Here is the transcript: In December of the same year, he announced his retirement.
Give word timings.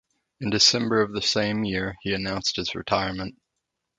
In 0.39 0.49
December 0.49 1.03
of 1.03 1.13
the 1.13 1.21
same 1.21 1.63
year, 1.63 1.95
he 2.01 2.11
announced 2.15 2.55
his 2.55 2.73
retirement. 2.73 3.37